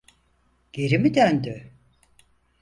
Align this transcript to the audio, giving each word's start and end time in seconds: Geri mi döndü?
Geri 0.73 0.99
mi 0.99 1.13
döndü? 1.15 1.71